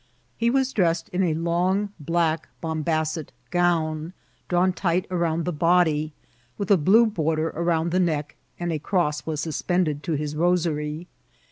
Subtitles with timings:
[0.35, 4.13] He was dressed in a long black bombazet gown,
[4.49, 6.11] drawn tight around the body,
[6.57, 11.07] with a blue border around the neek, and a cross was suspended to his rosary.